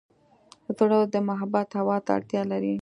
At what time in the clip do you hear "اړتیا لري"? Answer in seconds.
2.17-2.75